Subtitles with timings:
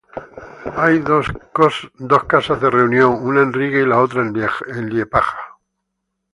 [0.77, 5.59] Hay dos casas de reunión, una en Riga y otra en Liepāja.